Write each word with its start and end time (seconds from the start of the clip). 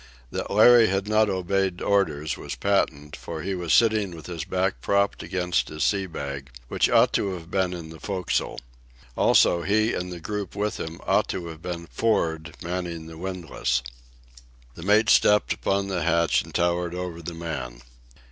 That 0.31 0.49
Larry 0.49 0.87
had 0.87 1.07
not 1.07 1.29
obeyed 1.29 1.79
orders 1.79 2.35
was 2.35 2.55
patent, 2.55 3.15
for 3.15 3.43
he 3.43 3.53
was 3.53 3.71
sitting 3.71 4.15
with 4.15 4.25
his 4.25 4.45
back 4.45 4.81
propped 4.81 5.21
against 5.21 5.69
his 5.69 5.83
sea 5.83 6.07
bag, 6.07 6.49
which 6.69 6.89
ought 6.89 7.13
to 7.13 7.33
have 7.35 7.51
been 7.51 7.71
in 7.71 7.91
the 7.91 7.99
forecastle. 7.99 8.59
Also, 9.15 9.61
he 9.61 9.93
and 9.93 10.11
the 10.11 10.19
group 10.19 10.55
with 10.55 10.79
him 10.79 10.99
ought 11.05 11.27
to 11.27 11.45
have 11.49 11.61
been 11.61 11.85
for'ard 11.91 12.55
manning 12.63 13.05
the 13.05 13.15
windlass. 13.19 13.83
The 14.73 14.81
mate 14.81 15.11
stepped 15.11 15.53
upon 15.53 15.87
the 15.87 16.01
hatch 16.01 16.41
and 16.41 16.51
towered 16.55 16.95
over 16.95 17.21
the 17.21 17.35
man. 17.35 17.83